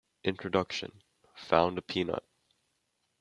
[0.23, 1.03] Introduction:
[1.35, 2.23] Found a peanut!